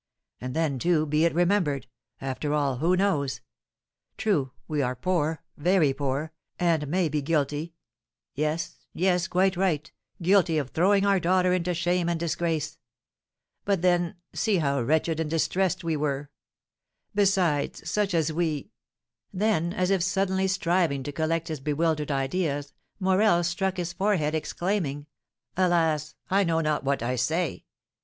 [0.39, 1.85] And, then, too, be it remembered
[2.19, 3.39] after all who knows?
[4.17, 7.75] True, we are poor very poor, and may be guilty
[8.33, 12.79] yes, yes, quite right, guilty of throwing our daughter into shame and disgrace.
[13.63, 16.31] But, then, see how wretched and distressed we were!
[17.13, 18.71] Besides, such as we"
[19.31, 25.05] Then, as if suddenly striving to collect his bewildered ideas, Morel struck his forehead, exclaiming,
[25.55, 26.15] "Alas!
[26.27, 27.65] I know not what I say.